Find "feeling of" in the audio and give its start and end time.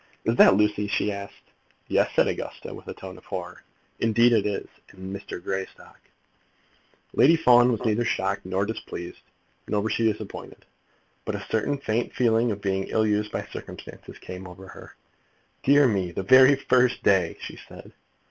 12.15-12.61